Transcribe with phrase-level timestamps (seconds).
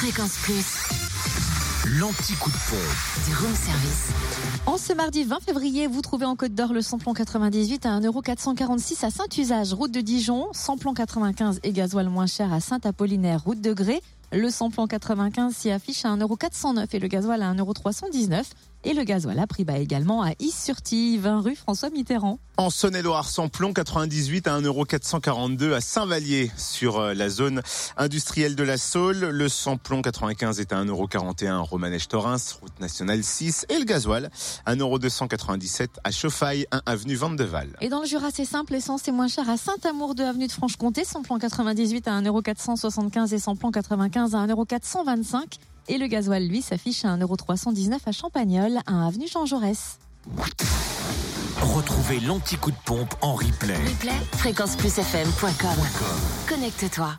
[0.00, 0.64] Fréquence Plus,
[1.98, 3.28] L'anti-coup de pompe.
[3.28, 4.08] du room service.
[4.64, 9.04] En ce mardi 20 février, vous trouvez en Côte d'Or le samplon 98 à 1,446€
[9.04, 10.46] à Saint-Usage, route de Dijon.
[10.52, 14.00] Samplon 95 et gasoil moins cher à Saint-Apollinaire, route de Grès.
[14.32, 18.44] Le samplon 95 s'y affiche à 1,409€ et le gasoil à 1,319€.
[18.82, 22.38] Et le gasoil a prix bas également à Is-sur-Tille, 20 rue François Mitterrand.
[22.56, 27.60] En Saône-et-Loire, samplon 98 à 1,442€ à Saint-Vallier sur euh, la zone
[27.98, 29.18] industrielle de la Saule.
[29.18, 33.66] Le samplon 95 est à 1,41€ Romanèche-Torins, route nationale 6.
[33.68, 34.30] Et le gasoil
[34.64, 37.76] à 1,297€ à Chauffaille, 1 avenue Vandeval.
[37.82, 40.52] Et dans le Jura, c'est simple, l'essence est moins chère à Saint-Amour, 2 avenue de
[40.52, 45.58] Franche-Comté, samplon 98 à 1,475€ et samplon 95 à 1,425€.
[45.90, 49.98] Et le gasoil, lui, s'affiche à 1,319€ à Champagnol, 1 avenue Jean Jaurès.
[51.60, 53.74] Retrouvez l'anti-coup de pompe en replay.
[53.74, 56.48] Replay, fréquenceplusfm.com.
[56.48, 57.08] Connecte-toi.